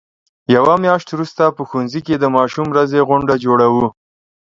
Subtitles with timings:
[0.55, 3.85] یوه میاشت وروسته په ښوونځي کې د ماشوم ورځې غونډه جوړو.